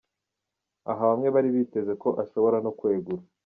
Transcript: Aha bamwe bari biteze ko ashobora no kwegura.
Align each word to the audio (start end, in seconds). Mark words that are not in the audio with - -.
Aha 0.91 1.03
bamwe 1.11 1.27
bari 1.35 1.49
biteze 1.55 1.93
ko 2.01 2.09
ashobora 2.23 2.57
no 2.65 2.71
kwegura. 2.77 3.23